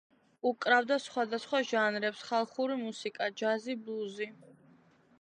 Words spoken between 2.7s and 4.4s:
მუსიკა, ჯაზი, ბლუზი.